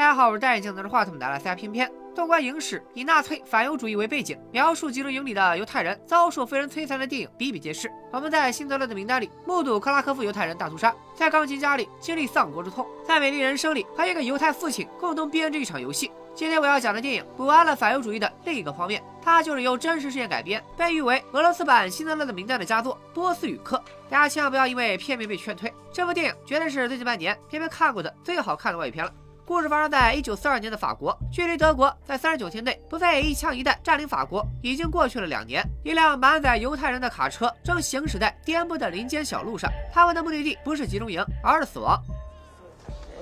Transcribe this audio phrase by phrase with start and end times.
[0.00, 1.86] 大家好，我是戴眼镜拿着话筒的阿拉斯加偏偏。
[2.14, 7.92] 纵观影史，以纳粹反犹主义为背景，描述集中营里的犹太人遭受非人摧残的电影比比皆是。
[8.10, 16.10] 我们在辛德勒的名单里目睹克拉科夫犹太人大屠杀，在钢琴家里经历丧国之痛，在美丽人生里和一个犹太父亲共同编织一场游戏。
[16.34, 23.76] 今天我要讲的电影补完了反犹主义的另一个方面，它就是由真实事件改编，被誉为俄罗斯版辛德勒的名单的佳作《波斯语课》。
[24.08, 29.12] 大家千万不要因为片面被劝退，这部电影绝对是最近半年偏偏看过的最好看的外语片了。
[29.50, 35.60] 故事发生在一九四二年的法国，距离德国在三十九天内不费一枪一弹占领法国已经过去了两年。
[35.82, 42.00] 一辆满载犹太人的卡车正行驶在颠簸的林间小路上，他们的目的地不是集中营，而是死亡。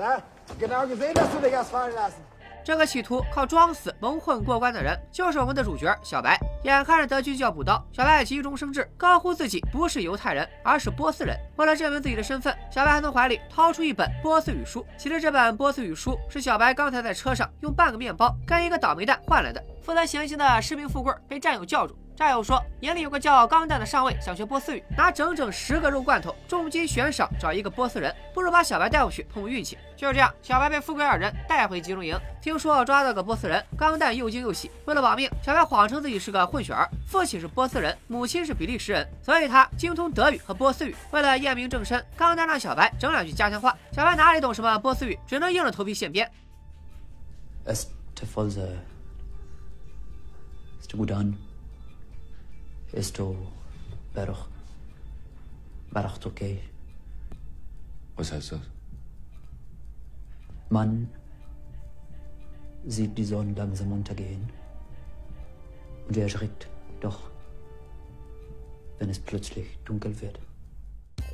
[0.57, 2.30] Genau gesehen, dass du dich hast fallen lassen.
[2.71, 6.39] 这个企图靠装死蒙混过关的人，就是我们的主角小白。
[6.63, 11.35] 眼看着德军就要补刀，小白急中生智，高呼自己不是犹太人，而是波斯人。
[11.57, 14.85] 为了证明自己的身份，小白还从怀里掏出一本波斯语书。
[14.97, 19.61] 其实这本波斯语书是小白刚才在车上用半个面包跟一个倒霉蛋换来的。
[19.83, 21.93] 负责行刑的士兵富贵被战友叫住。
[22.21, 29.75] 战友说，营里有个叫钢蛋的上尉想学波斯语，拿整整十个肉罐头，重金悬赏找一个波斯人，不如把小白带回去碰碰运气。
[29.97, 32.15] 就是这样，小白被富贵二人带回集中营。
[32.39, 34.69] 听说抓到个波斯人，钢蛋又惊又喜。
[34.85, 40.95] 为了保命，小白谎称自己是个混血儿，父亲是波斯人，母亲是比利时人，所以他精通德语和波斯语。
[41.09, 43.75] 为了验明正身，钢蛋让小白整两句家乡话。
[43.91, 46.31] 小白哪里懂什么波斯语，只能硬着头皮现编。
[52.93, 53.35] Esto
[54.13, 54.47] Baruch
[55.91, 56.59] Baruch Tokay.
[58.17, 58.59] Was heißt das?
[60.69, 61.09] Man
[62.85, 64.49] sieht die Sonne langsam untergehen.
[66.07, 66.67] Und er erschrickt
[66.99, 67.29] doch,
[68.99, 70.39] wenn es plötzlich dunkel wird.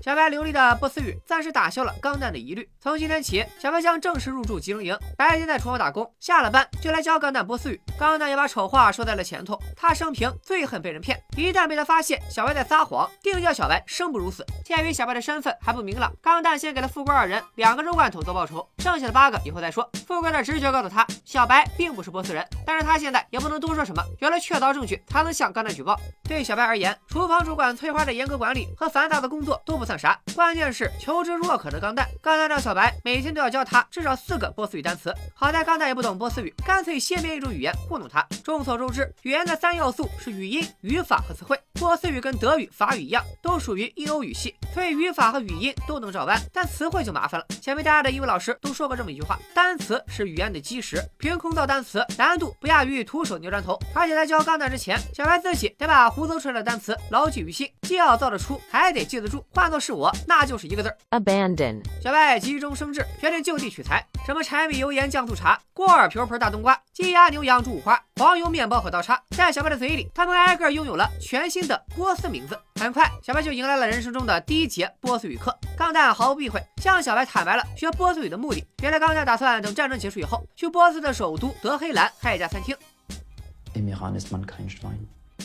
[0.08, 2.66] 小白流利的波斯语暂时打消了钢蛋的疑虑。
[2.79, 7.81] 从今天起，小白将正式入住集中营，白天在厨房打工，下了班就来教钢蛋波斯语。
[8.00, 14.46] 钢蛋也把丑话说在了前头，他生平最恨被人骗，一旦被他发现小白在撒谎，定叫小白生不如死。
[14.63, 19.90] 鉴于小白的身份还不明朗，钢蛋先给了富贵二人两个肉罐头做报酬，剩下的八个以后再说。
[20.07, 26.00] 富贵的直觉告诉他，小白并不是波斯人，但是他现在也不能多说什么，有了确凿证据才能向钢蛋举报。
[26.23, 29.88] 对小白而言，厨房主管翠花的严格管理和繁杂的工作都不。
[29.88, 30.19] 算啥？
[30.35, 32.08] 关键是求知若渴的钢蛋。
[32.22, 35.13] 钢蛋让小白每天都要教他至少四个波斯语单词。
[35.34, 38.25] 好在钢蛋也不懂波斯语，干脆先编一种语言糊弄他。
[38.44, 41.59] 众所周知，语言的三要素是语音、语法和词汇。
[41.74, 47.46] 波斯语跟德语、法语一样，都属于印欧语系，所以语法和语音都能照搬，但词汇就麻烦了。
[47.62, 53.78] 前面大家的英语老师都说过这么一句话：单词是语言的基石，凭空造单词难度不亚于徒手捏砖头。
[53.94, 59.46] 而且在教钢蛋之前，小白自己得把胡诌出来的单词牢记于心，既要造得出，还得记得住。
[59.53, 61.80] 换作是我，那就是一个字儿：abandon。
[62.02, 72.60] 小白急中生智，决定就地取材，什么柴米油盐酱醋茶、锅碗瓢盆大冬瓜、鸡鸭牛羊猪五花、黄油面包和刀叉，在小白的嘴里，他们挨个拥有了全新的波斯名字。
[72.80, 75.56] 很快，小白就迎来了人生中的第一节波斯语课。
[75.78, 78.66] 钢蛋毫不避讳，向小白坦白了学波斯语的目的。
[78.82, 82.76] 原来，钢蛋打算等战争结束以后，去波斯的首都德黑兰开一家餐厅。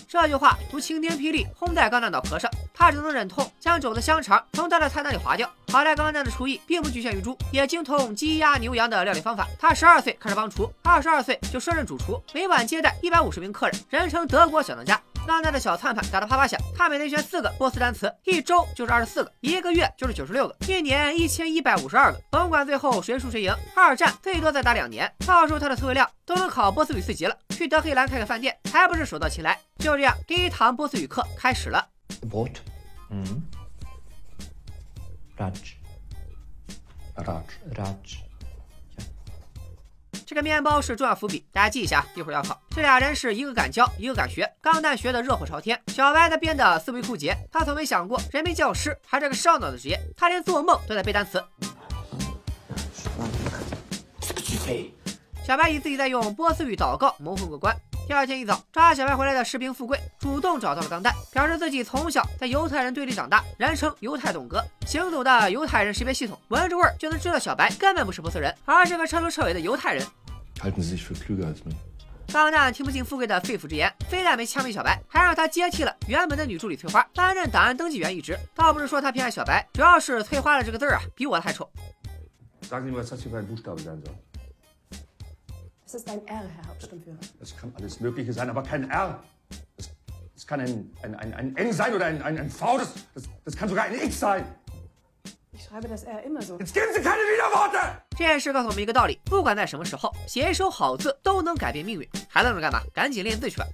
[0.08, 5.50] 这句话如晴天霹雳，轰在钢蛋脑壳上，他只能忍痛将肘子香肠从他的菜单里划掉。
[5.70, 9.46] 好在钢蛋的厨艺并不局限于猪，也精通鸡鸭牛羊的料理方法。
[9.58, 15.00] 他十二岁开始帮厨，二十二岁就升任主厨，每晚接待一百五十名客人，人称德国小当家。
[15.26, 22.20] 钢蛋的小算盘打得啪啪响，他每天学四个波斯单词，一周就是二十四个，一个月就是九十六个，一年一千一百五十二个。
[22.30, 27.36] 甭管最后谁输谁赢，二战最多再打两年，到时候他的词汇量都能考波斯语四级了。
[27.50, 29.60] 去德黑兰开个饭店，还不是手到擒来？
[29.78, 31.86] 就这样，第一堂波斯语课开始了。
[32.30, 32.58] What？
[33.10, 33.24] 嗯
[35.38, 38.31] ？Raj，Raj，Raj。
[40.26, 42.58] 这个面包是重要伏笔，大家记一下，一会儿要考。
[42.70, 44.50] 这俩人是一个敢教，一个敢学。
[44.60, 47.36] 钢蛋学的热火朝天，小白则编的思维枯竭。
[47.50, 51.42] 他从没想过人民教师还是个烧脑的职业，他连做梦都在背单词。
[55.44, 57.76] 小白以自己在用波斯语祷告蒙混过关。
[58.06, 70.04] 第二天一早，抓小白回来的士兵富贵主动找到了钢蛋，表示自己从小在犹太人堆里长大，人称犹太董哥，行走的犹太人识别系统，闻着味儿就能知道小白根本不是波斯人，而是个彻头彻尾的犹太人。
[72.32, 78.38] 钢蛋听不进富贵的肺腑之言，非但没枪毙小白，还让他接替了原本的女助理翠花，担任档案登记员一职。
[78.54, 81.68] 倒不是说他偏爱小白，主要是翠花的这个字儿啊，比我的还丑。
[85.92, 87.18] Es ist ein R, Herr Hauptsturmführer.
[87.38, 89.22] Das kann alles Mögliche sein, aber kein R.
[89.76, 89.90] Das,
[90.34, 92.78] das kann ein, ein, ein, ein N sein oder ein, ein, ein V.
[92.78, 94.42] Das, das, das kann sogar ein X sein.
[95.52, 96.58] Ich schreibe das R immer so.
[96.58, 97.78] Jetzt geben Sie keine Widerworte!
[98.16, 102.08] 这件事告诉我们一个道理：不管在什么时候，写一手好字都能改变命运。
[102.26, 102.80] 还愣着干嘛？
[102.94, 103.66] 赶紧练字去吧！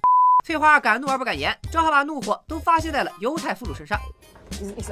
[0.43, 3.97] 翠花敢怒而不敢言，只好把怒火都发泄在了犹太俘虏身上。
[4.51, 4.91] Die sind nicht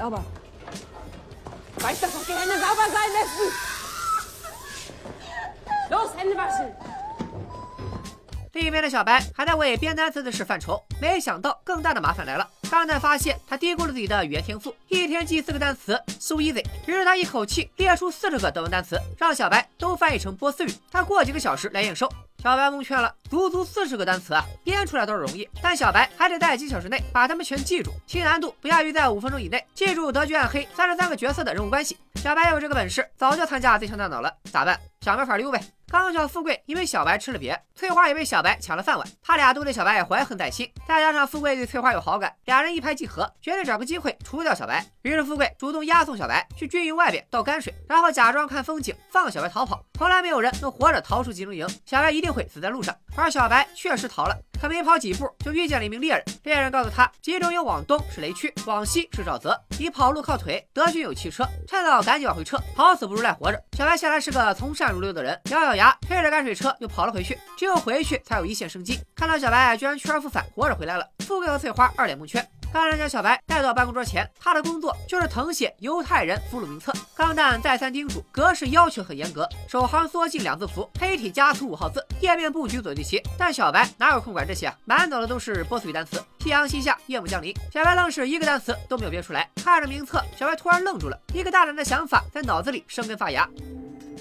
[8.54, 12.48] 另一边的小白还在为编单词的事犯愁，没想到更大的麻烦来了。
[12.70, 16.64] 钢蛋发现他低估了自己的语言天赋，一天记四个单词，so easy。
[16.86, 20.74] 于是他一口气列出四十个德文单词，让小白都翻译成波斯语。
[20.92, 22.10] 他过几个小时来验收。
[22.44, 31.98] 小白蒙圈了，足足四十个单词啊，编出来倒是容易，但小白还得在几小时内把它们全记住，其难度不亚于在五分钟以内记住德剧暗黑三十三个角色的人物关系。
[32.16, 34.80] 小白有这个本事，早就参加最强大脑了，咋办？
[35.02, 35.60] 想办法溜呗。
[35.90, 44.86] 刚巧富贵因为小白吃了瘪，翠花也被小白抢了饭碗，他俩都对小白怀恨在心，再加上富贵对翠花有好感，俩人一拍即合，决定找个机会除掉小白。
[45.04, 49.82] 于是富贵主动押送小白去军营外边倒泔水，然后假装看风景，放小白逃跑。
[49.94, 52.94] 从来没有人能活着逃出集中营，小白一定会死在路上。
[53.16, 56.24] 而小白确实逃了，可没跑几步就遇见了一名猎人。
[56.44, 63.62] 猎人告诉他，集中营往东是雷区，往西是沼泽，你跑路靠腿，德军有汽车，趁早赶紧往回撤，好死不如赖活着。
[63.78, 69.00] 小白向来是个从善如流的人，咬咬牙推着泔水车又跑了回去，只有回去才有一线生机。
[69.16, 72.46] 看到小白居然去而复返，活着回来了，富贵和翠花二脸蒙圈。
[72.74, 76.94] 钢蛋将小白带到办公桌前，他的工作就是誊写犹太人俘虏名册。
[77.16, 83.22] 钢蛋再三叮嘱，格式要求很严格，首行缩进两字符，黑体加粗五号字，页面布局左对齐。
[83.38, 84.78] 但小白哪有空管这些啊？
[84.86, 86.24] 满脑的都是波斯语单词。
[86.40, 89.50] 夕阳西下，夜幕降临，小白愣是一个单词都没有编出来。
[89.56, 93.50] 看着名册，小白突然愣住了，一个大胆的想法在脑子里生根发芽。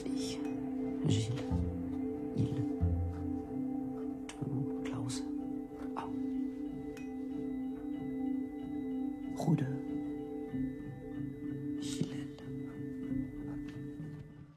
[0.05, 0.39] 哎呀，
[1.07, 1.31] 真是
[9.55, 9.76] trop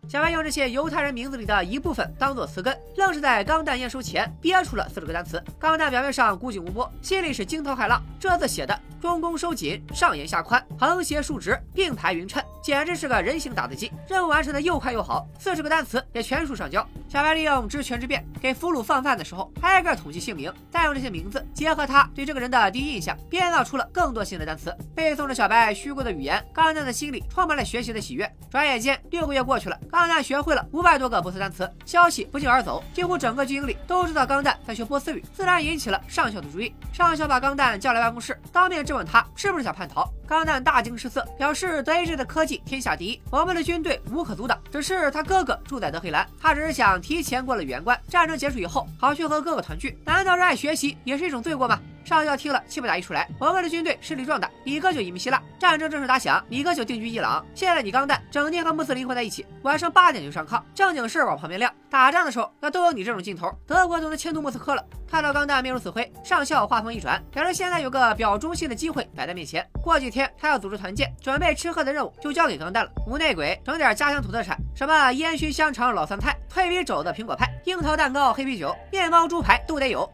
[0.09, 5.39] 小白用这些犹太人名字里的一部分当做词根，愣是在钢弹验收前憋出了四十个单词。
[5.59, 8.01] 钢弹表面上孤寂无波，心里是惊涛骇浪。
[8.19, 13.91] 这字写的中宫收紧，上严下宽，横斜竖直，并排匀称，简直是个人形打字机。
[14.07, 16.83] 任务完成的又快又好，四十个单词也全数上交。
[17.07, 24.75] 小白利用知权之变，给俘虏放饭的时候挨个统计姓名，再用这些名字结合他对这个人的第一印象，编造出了更多新的单词。
[24.95, 28.27] 背诵着小白虚构的语言，钢蛋的心里充满了学习的喜悦。
[28.49, 36.73] 转眼间六个月过去了，钢蛋学会了五百多个波斯单词，消息不胫而走，几乎整个军营里都知道钢蛋在学波斯语，自然引起了上校的注意。
[36.93, 40.09] 上校把钢蛋叫来办公室，当面质问他是不是想叛逃。
[40.25, 44.57] 钢蛋大惊失色，表示德意志的科技天下第一，我们的军队无可阻挡。
[44.71, 49.99] 只是他哥哥住在德黑兰，他只是想提前过了语言关，战争结束以后好去和哥哥团聚。
[50.05, 51.77] 难道热爱学习也是一种罪过吗？
[52.09, 57.45] 上校听了气不打一处来，我们的军队实力壮大，你哥就移民希腊，战争正式打响，你哥就定居伊朗。
[57.53, 61.71] 现在你钢蛋整天和穆斯林混在一起，晚上八点就上炕，正经事往旁边晾。
[61.87, 64.83] 打仗的时候那都有你这种劲头，德国都能迁都莫斯科了。
[65.07, 72.91] 看到钢蛋面如死灰，上校话锋一转，表示现在有个表忠心的机会摆在面前，过几天他要组织团建，准备吃喝的任务就交给钢蛋了。
[73.05, 80.11] 无内鬼，整点家乡土特产，什么烟熏香肠、老酸菜、脆皮肘子、苹果派、樱桃蛋糕、黑啤酒、面包、猪排都得有。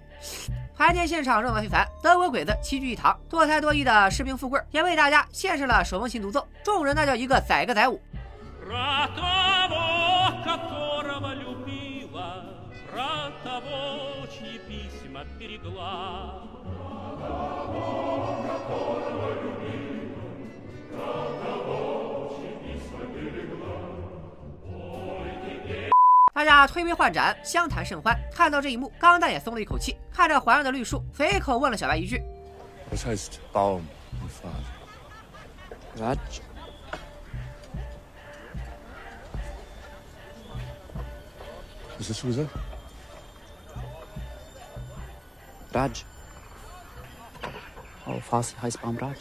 [0.77, 8.02] 团建现场热闹非凡，德国鬼子齐聚一堂，多才多艺的士兵富贵也为大家献上了手风琴独奏，众人那叫一个载歌载舞。
[26.45, 28.16] 大家推杯换盏，相谈甚欢。
[28.31, 32.21] 看到这一幕，钢蛋也松了一口气，看着环绕的绿树，随口问了小白一句
[32.92, 33.81] Was heißt Baum
[34.21, 34.64] und Pfad?
[35.97, 36.18] Raj,
[41.97, 42.49] Was hast du gesagt?
[45.73, 46.06] Raj.
[48.06, 49.18] Auf Farsi heißt Baum Raj.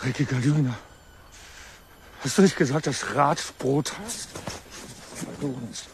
[0.00, 0.76] Dreckiger Lügner.
[2.22, 4.28] Hast du nicht gesagt, dass Ratbrot heißt?
[5.14, 5.84] Verlogenes.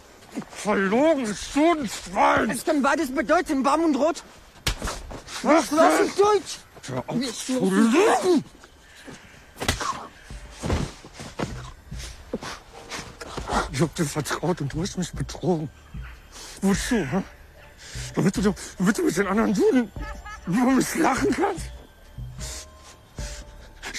[0.51, 2.51] Verlogenes Stundenschwein!
[2.51, 4.23] Es kann beides bedeuten, Baum und Rot.
[5.43, 6.07] Was denn?
[6.07, 6.59] ist Deutsch?
[6.87, 8.45] Hör auf zu lügen!
[13.73, 15.69] Ich hab dir vertraut und du hast mich betrogen.
[16.61, 17.23] Wozu, hä?
[18.15, 19.93] Damit du, damit du mit den anderen Juden
[20.47, 21.72] über mich lachen kannst?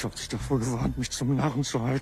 [0.03, 1.99] doctor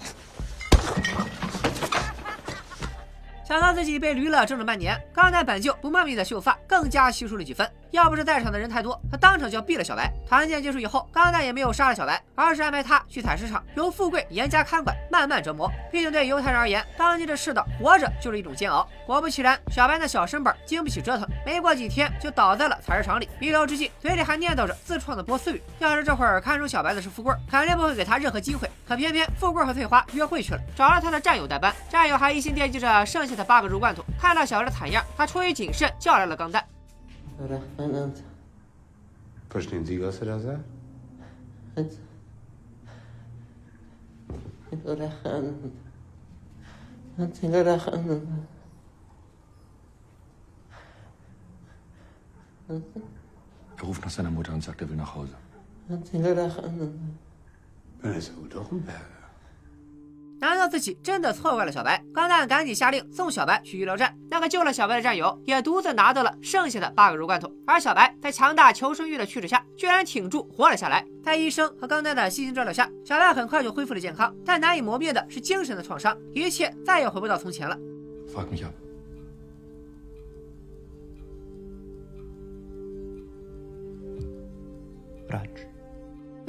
[3.46, 7.70] 想到自己被驴了整整半年，刚才本就不茂密的秀发更加稀疏了几分。
[7.92, 10.12] 要不是在场的人太多，他当场就要毙了小白。
[10.28, 15.70] 团建结束以后，钢蛋也没有杀了小白，而是安排他去采石场，由富贵严加看管，慢慢折磨。
[15.92, 18.88] 毕竟对犹太人而言，当今这世道，活着就是一种煎熬。
[19.06, 23.30] 果不其然，小白那小身板经不起折腾，没过几天就倒在了采石场里。
[23.40, 25.62] 弥留之际，嘴里还念叨着自创的波斯语。
[25.80, 28.70] 要是这会儿看守小白的是富贵，肯定不会给他任何机会。
[28.88, 34.02] 可偏偏富贵和翠花约会去了，找了他的战友代班，战友还一心惦记着剩下的八个肉罐头。
[34.18, 36.64] 看到小白的惨样，他出于谨慎叫来了钢蛋。
[39.50, 40.64] Verstehen Sie, was er da sagt?
[53.78, 55.34] Er ruft nach seiner Mutter und sagt, er will nach Hause.
[58.02, 59.21] Dann ist er wohl doch ein Berger.
[60.42, 62.04] 难道自己真的错怪了小白？
[62.12, 64.18] 钢蛋赶紧下令送小白去医疗站。
[64.28, 71.06] 那个救了小白的战友也独自拿到了剩下的八个肉罐头，而小白在强大求生欲的驱使下，居然挺住活了下来。
[71.24, 77.78] 在医生和钢蛋的悉心照料下，小白很快就恢复了健康，但难以磨灭的是精神的创伤，一切再也回不到从前了。
[78.34, 78.72] Frag mich ab.
[85.30, 85.71] Ratsch.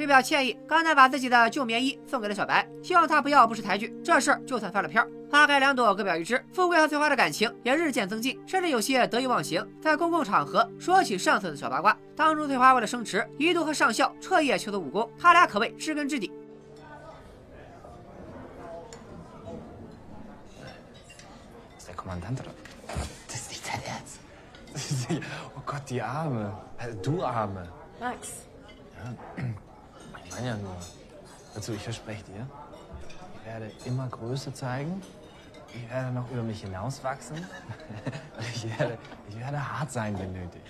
[0.03, 5.09] 为表歉意，钢蛋把自己的旧棉衣送给了小白，希望他不要不识抬举，这事儿就算翻了篇儿。
[5.31, 6.43] 花开两朵，各表一枝。
[6.51, 11.97] 富贵和翠花的感情也日渐增进，甚至有些得意忘形，在公共场合说起上次的小八卦。
[12.15, 16.31] 当初翠花为了升职，一度和上校彻夜求得武功，他俩可谓知根知底。
[30.35, 30.75] meine ja nur.
[31.53, 32.47] Dazu, ich verspreche dir,
[33.35, 35.01] ich werde immer Größe zeigen.
[35.75, 37.35] Ich werde noch über mich hinauswachsen.
[37.35, 38.95] Und ich werde,
[39.27, 40.61] ich werde hart sein, wenn nötig.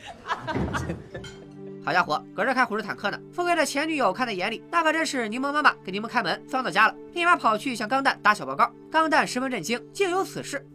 [1.86, 3.20] 好家伙，搁这开虎式坦克呢！
[3.34, 8.72] 富贵的前女友看在眼里，那可真是柠檬妈妈给柠檬开门，脏到家了，立马跑去向钢蛋打小报告。
[8.90, 10.66] 钢蛋十分震惊，竟有此事。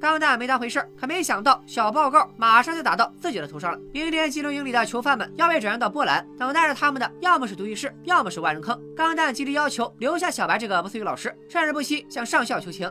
[0.00, 3.78] 钢蛋没当回事儿，可没想到小报告马上就打到自己的头上了。
[3.92, 8.80] 明天集中营里的囚犯们要被转移到波兰，等待着他们的要么是毒气室，要么是万人坑。
[8.96, 12.88] 钢蛋极力要求留下小白这个不思议老师，甚至不惜向上校求情。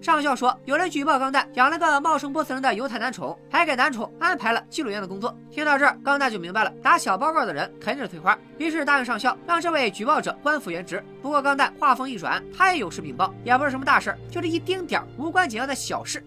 [0.00, 5.36] 上校说，有人举报钢蛋养了个冒充波斯人的犹太男宠，还给男宠安排了记录员的工作。
[5.50, 11.04] 听到这儿，钢蛋就明白了，打小报告的人肯定是翠花，于是答应上校让这位举报者官复原职。
[11.20, 16.24] 不过钢蛋话锋一转，他也有事禀报，也不是什么大事，就是一丁点儿无关紧要的小事。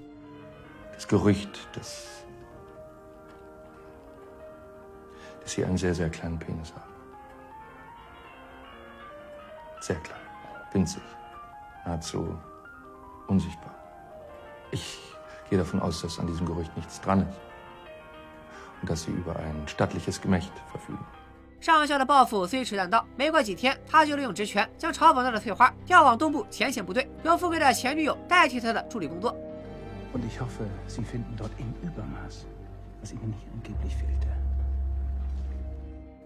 [13.28, 13.74] Unsichtbar.
[14.72, 15.00] Ich
[15.50, 17.40] gehe davon aus, dass an diesem Gerücht nichts dran ist.
[18.82, 21.06] Und dass Sie über ein stattliches Gemächt verfügen.
[21.62, 29.34] 上校的报复虽迟但到，没过几天，他就利用职权将嘲讽他的翠花调往东部前线部队，由富贵的前女友代替他的助理工作。
[30.14, 32.46] Und ich hoffe, Sie finden dort im Übermaß,
[33.00, 34.28] was Ihnen hier angeblich fehlte.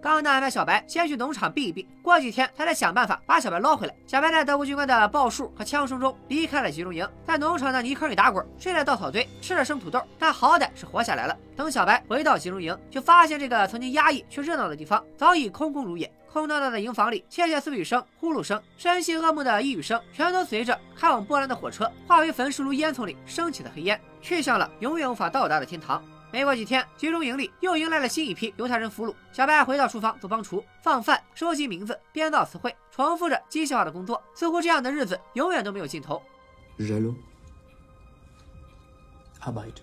[0.02, 3.94] 钢蛋安排小白先去农场避一避，过几天他再想办法把小白捞回来。
[4.06, 11.36] 小白在德国军官的报数和枪声中离开了集中营，在农场的泥坑里打滚，睡在稻草堆，吃了生土豆，但好歹是活下来了。
[11.56, 16.12] 等小白回到集中营，就发现这个曾经压抑却热闹的地方早已空空如也。
[16.32, 26.04] 空荡荡的营房里，窃窃私语声、呼噜声、身心噩梦的呓语声，全都随着开往波兰的火车化为焚尸炉烟囱里升起的黑烟，去向了永远无法到达的天堂。
[26.32, 29.16] 没过几天，集中营里又迎来了新一批犹太人俘虏。
[29.32, 34.22] 小白回到厨房做帮厨，放饭、收集名字、编造词汇，重复着机械化的工作。
[34.36, 36.22] 似乎这样的日子永远都没有尽头。
[36.78, 37.16] Jaloux.
[39.42, 39.82] Arbeit.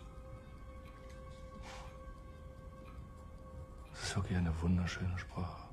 [3.95, 5.71] Das ist wirklich eine wunderschöne Sprache.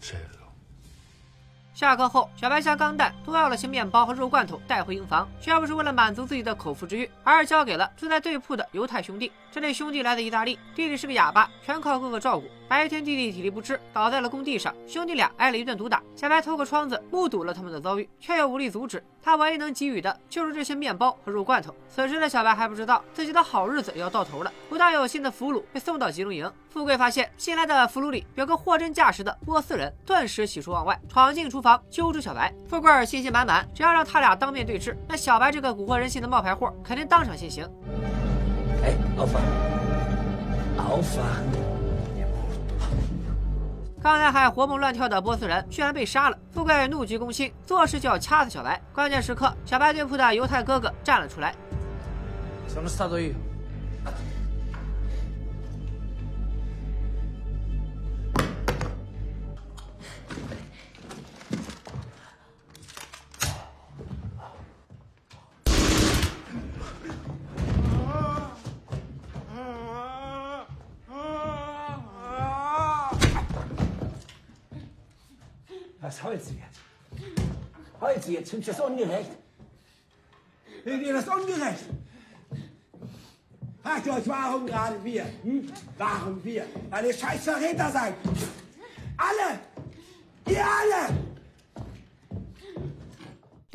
[0.00, 0.45] Cello.
[1.76, 9.30] 下课后，小白向钢蛋多要了些面包和肉罐头带回营房，却不是为了满足自己的口腹之欲，而是交给了住在对铺的犹太兄弟。
[9.56, 12.46] 这对兄弟来自意大利，弟弟是个哑巴，全靠哥哥照顾。
[12.68, 16.02] 白天弟弟体力不支，倒在了工地上，兄弟俩挨了一顿毒打。
[16.14, 19.02] 小白透过窗子目睹了他们的遭遇，却又无力阻止。
[19.22, 21.74] 他唯一能给予的就是这些面包和肉罐头。
[21.88, 32.52] 此时的小白还不知道自己的好日子要到头了，不但有新的俘虏被送到集中营，富贵发现新来的俘虏里有个货真价实的波斯人，顿时喜出望外，闯进厨房揪住小白。
[32.68, 37.66] 富贵信心满满，只要让他俩当面对质，那小白这个蛊惑人心的冒牌货肯定当场现形。
[38.86, 39.50] Hey, aufwachen.
[40.78, 41.50] Aufwachen.
[44.00, 48.80] 刚才还活蹦乱跳的波斯人居然被杀了，富贵怒急攻心，做事就要掐死小白。
[48.92, 51.52] 关键时刻，小白对铺的犹太哥哥站了出来。
[52.68, 52.80] Io.
[52.80, 53.00] Was
[76.22, 76.80] du jetzt?
[78.00, 78.50] Heulst du jetzt?
[78.50, 79.30] Findest du das ungerecht?
[80.84, 81.84] Findet ihr das ungerecht?
[83.82, 85.24] Fragt euch, warum gerade wir?
[85.42, 85.70] Hm?
[85.96, 86.64] Warum wir?
[86.90, 88.14] Weil ihr scheiß Verräter seid!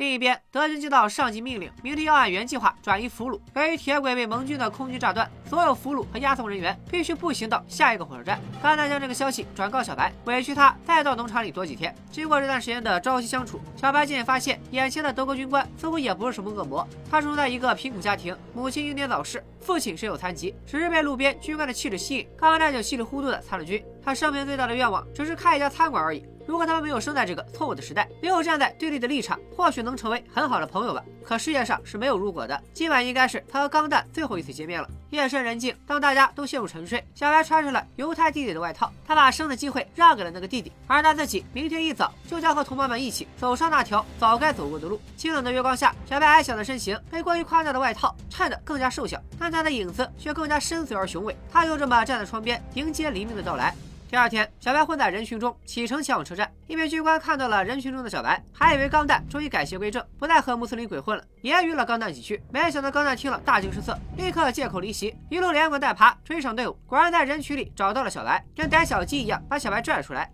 [0.02, 3.38] 另一边，德军接到上级命令，明天要按原计划转移俘虏。
[3.54, 8.40] 由于铁轨被盟军的空军炸断，所有俘虏和押送人员必须步行到下一个火车站。
[8.60, 11.94] 甘南将这个消息转告小白，委屈他再到农场里躲几天。
[12.10, 16.84] 经过这段时间的朝夕相处，小白渐渐发现，眼前的德国军官似乎也不是什么恶魔。
[17.08, 23.80] 他生在一个贫苦家庭，母亲英年早逝，父亲身有残疾，只是被路边军官的气质吸引，刚那就稀里糊涂的参了军。
[24.04, 26.26] 他生平最大的愿望只是开一家餐馆而已。
[26.46, 31.02] 如果他们没有生在这个错误的时代，没有站在对立的立场，或许能成为很好的朋友吧。
[31.24, 32.60] 可世界上是没有如果的。
[32.72, 34.88] 今晚应该是他和钢蛋最后一次见面了。
[35.10, 45.00] 夜深人静，当大家都陷入沉睡，小白穿上了犹太弟弟的外套，他把生的机会让给了那个弟弟，而他自己明天一早就将和同伴们一起走上那条早该走过的路。
[45.16, 51.36] 清冷的月光下，小白矮小的身形被过于夸大的外套衬得更加瘦小，但他的影子却更加深邃而雄伟。
[51.52, 53.74] 他就这么站在窗边，迎接黎明的到来。
[54.12, 56.52] 第二天，小白混在人群中启程前往车站。
[56.66, 62.42] 一名军官看到了人群中的小白，还以为钢蛋终于改邪归正，不再和穆斯林鬼混了，揶揄了钢蛋几句。
[62.52, 70.30] 没想到钢蛋听了大惊失色，立刻借口离席，一路连滚带爬追上队伍，果然在人群里找到了小白，跟逮小鸡一样把小白拽了出来。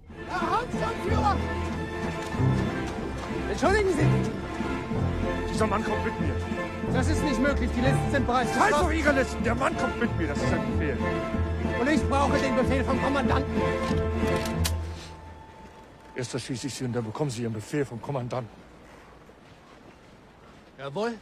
[3.54, 3.94] Entschuldigen
[11.80, 13.62] Und ich brauche den Befehl vom Kommandanten.
[16.14, 18.50] Erst erschieße ich Sie und dann bekommen Sie Ihren Befehl vom Kommandanten.
[20.78, 21.14] Jawohl,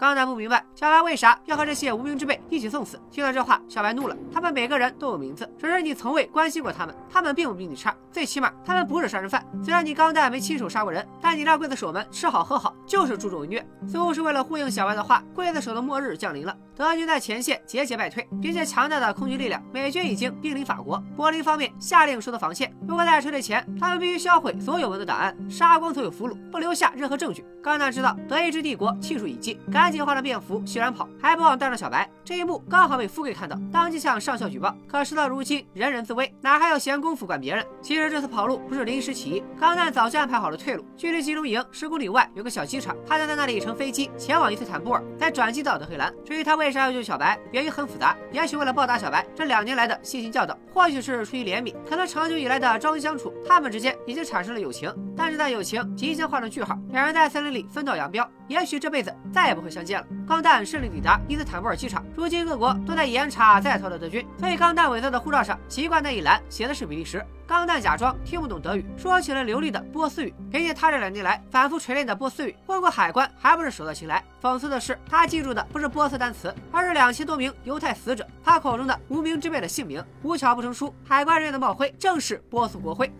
[0.00, 2.98] 钢蛋不明白小白为啥要和这些无名之辈一起送死。
[3.10, 4.16] 听到这话，小白怒了。
[4.32, 9.44] 他们每个人都有名字，只是你从未关心过他们，他们并不比你差，最起码他们不是杀人犯。
[9.62, 13.62] 虽然你钢蛋没亲手杀过人，但你让刽子手们吃好喝好，就是助纣为虐。
[13.86, 16.56] 似乎是为了呼应小白的话，刽子手的末日降临了。
[16.74, 20.98] 德军在前线节节败退，凭借强大的空军力量，美军已经兵临法国。
[21.14, 27.44] 柏林方面下令收到防线，如果在撤退前，他们必须销毁所有文的档案，杀光所有俘虏，不留下任何证据。
[27.62, 32.08] 钢蛋知道德意志帝国气数已尽，赶紧换了便服，熙然跑，还不忘带上小白。
[32.24, 34.74] 这一幕刚好被富贵看到，当即向上校举报。
[34.86, 37.66] 可事到如今，人人自危，哪还有闲工夫管别人？
[37.82, 40.84] 其实这次跑路不是临时起意，钢蛋早就安排好了退路。
[40.96, 46.12] 距离集中营十公里外有个小机场，他将在那里乘飞机前往伊斯坦布尔，再转机到德黑兰。
[46.24, 54.92] 至于他为啥要救小白，原因很复杂，也许为了报答小白这两年来的悉心教导，或许是出于怜悯，可能长久以来的朝夕相处，他们之间已经产生了友情。
[55.16, 60.06] 但是在友情即将画上句号，两人在森林里分道扬镳，也许这辈子再也不会相见了。
[60.26, 67.24] 钢蛋顺利抵达伊斯坦布尔机场，如今各国都在严查在逃的德军，所以钢蛋伪造的护照上奇怪那一栏写的是比利时。
[67.46, 70.34] 钢蛋假装听不懂德语，说起了流利的波斯语。
[70.50, 74.20] 凭借他这两年来反复锤炼的波斯语，过过海关还不是手到擒来。
[74.42, 80.04] 讽刺的是，他记住的不是波斯单词，而是两千多名犹太死者，他口中的无名之辈的姓名。
[80.24, 83.12] 无巧不成书，海关人员的帽徽正是波斯国徽。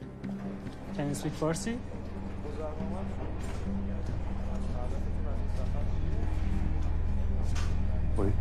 [0.97, 1.77] Can you speak Farsi?
[8.20, 8.32] Oui.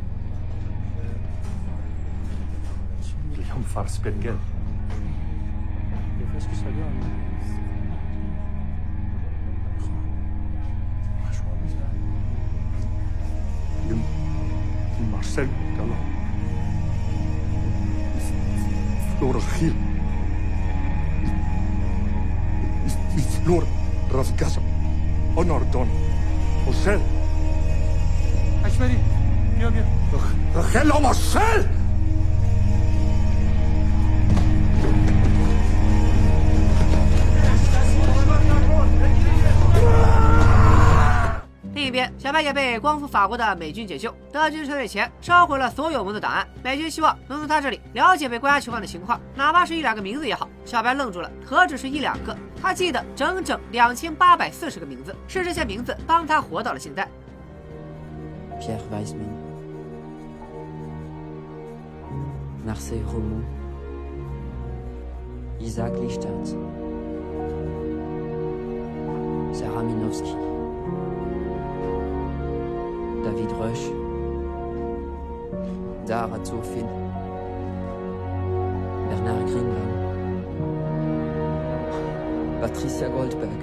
[3.38, 4.37] اليوم فارس بنجل
[6.35, 7.25] Qu'est-ce que ça donne
[15.12, 15.88] مارسيل قال
[19.21, 19.75] فلور خيل
[23.45, 23.64] فلور
[24.12, 24.62] راس كاسا
[25.37, 25.88] اوناردون
[30.72, 31.41] 还老马神
[41.74, 50.48] 另一边小白也被光复法国的美军解救德军撤退前烧毁了所有文字档案美军希望能从他这里了解被关押囚犯的情况哪怕是一两个名字也好。
[50.63, 57.08] 小白愣住了何止是一两个他记得整整两千八百四十个名字是这些名字帮他活到了现在。
[62.70, 63.44] Marseille Romont,
[65.60, 66.56] Isaac Lichtatz,
[69.52, 70.36] Sarah Minowski,
[73.24, 73.86] David Rush,
[76.06, 76.86] Dara Zofin,
[79.10, 79.92] Bernard Greenbaum,
[82.62, 83.62] Patricia Goldberg,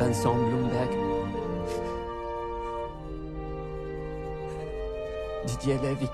[0.00, 1.23] Vincent Bloomberg,
[5.46, 6.08] Didier Levy.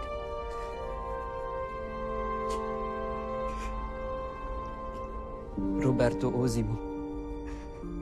[5.81, 6.77] Roberto Osimo.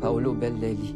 [0.00, 0.94] Paolo Bellelli.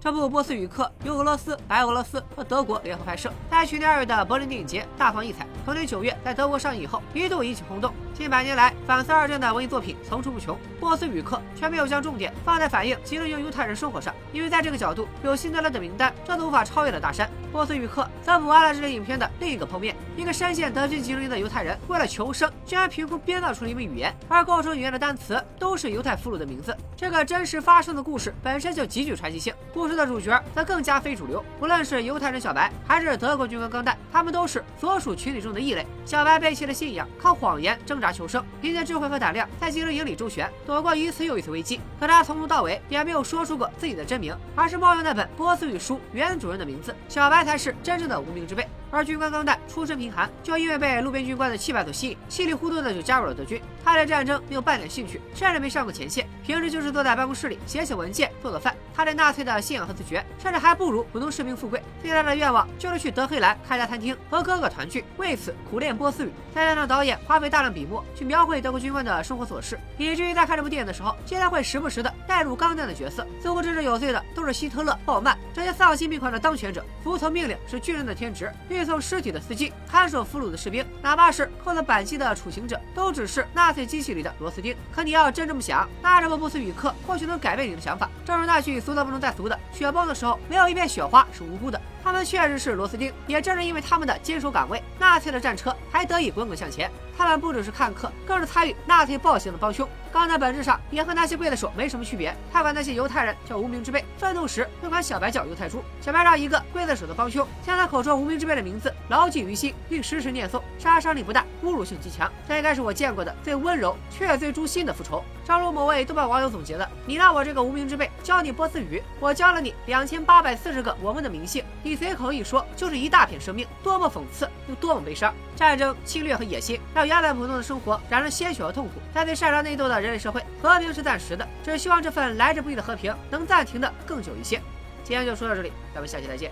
[0.00, 5.46] 这部《波斯语课》由俄罗斯、白俄罗斯和德国联合拍摄，在去年二月的柏林电影节大放异彩。
[5.64, 7.94] 同年九月在德国上映以后，一度引起轰动。
[8.14, 17.26] 近百年来，反思二战的文艺作品层出不穷，《波斯语课》却没有将重点放在反映吉林营犹太人生活上，因为在这个角度有辛德勒的名单这都无法超越的大山。
[17.50, 26.76] 《波斯语课》则补完了这类影片的另一个剖面：一个深陷德军集中营的犹太人，为了求生，居然凭空编造出了一门语言，而构成语言的单词都是犹太俘虏的名字。
[26.96, 31.44] 这个真实发生的故事本身就极具传奇性，故事的主角则更加非主流。
[31.60, 35.84] 无论是犹太人小白，还是德国军官钢蛋，他们都是所属群体中的异类。
[36.04, 41.80] 小白背弃了信仰，靠谎言挣扎求生，凭借智慧和胆量在集中营里周旋，躲过一次又一次危机。
[41.98, 46.94] 可他从头到尾也没有说出过自己的真名，而是冒用那本波斯语书原主人的名字。
[47.08, 48.66] 小白才是真正的无名之辈。
[48.90, 53.60] 而军官钢蛋出身贫寒，就因为被路边军官的气派所吸引，稀里糊涂的就加入了德军。
[53.84, 58.72] 他对战争没有半点兴趣，甚至没上过前线，平时就是坐在办公室里写写文件、做做饭。
[58.94, 61.82] 他对纳粹的信仰和自觉，甚至还不如普通士兵富贵。
[62.00, 66.30] 最大的愿望就是去德黑兰开家餐厅，和哥哥团聚，为此苦练波斯语。
[66.54, 76.84] 再加上导演花费大量笔墨去描绘德国军官的生活琐事，以至于在看这部电影的时候，竟然会时不时的带入钢弹的角色，似乎真正有罪的都是希特勒、鲍曼这些丧心病狂的当权者。
[77.02, 78.50] 服从命令是军人的天职。
[78.68, 84.76] 运送尸体的司机，看守俘虏的士兵，哪怕是扣了扳机的处刑者，都只是纳粹机器里的螺丝钉。
[84.92, 88.08] 可你要真这么想，那这部波斯语课或许能改变你的想法。
[88.24, 96.90] 正如那句俗的不能再俗的：“雪崩的时候，没有一片雪花是无辜的。”他们确实是螺丝钉，也正是因为他们的坚守岗位，纳粹的战车才得以滚滚向前。
[97.16, 99.88] 他们不只是看客，更是参与纳粹暴行的帮凶。
[100.12, 102.36] 钢弹本质上也和那些刽子手没什么区别。
[102.52, 105.82] 他管那些犹太人叫无名之辈，愤怒时会管小白叫犹太猪。
[106.00, 112.30] 小白让一个刽子手的帮凶将他口中无名之辈的名字牢记于心，并时时念诵，杀伤力不大，侮辱性极强。
[112.46, 115.24] 这应该是我见过的最温柔却最诛心的复仇。
[115.44, 125.32] 正如某位豆瓣网友总结的：“你让我这个无名之辈教你波斯语，我教了你两千八百四十个我们的名姓，你随口一说就是一大片生命，多么讽刺，又多么悲伤！
[125.54, 128.94] 战争、侵略和野心让原本普通的生活染上鲜血和痛苦。
[129.14, 134.60] 在最擅长内斗的人类社会，和平是暂时的，只希望这份来之不易的和平能暂停的更久一些。
[135.04, 136.50] 今天就说到这里，咱们下期再见，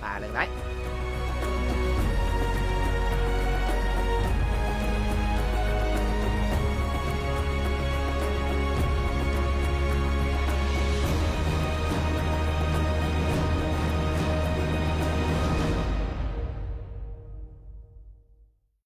[0.00, 0.83] 拜了个拜。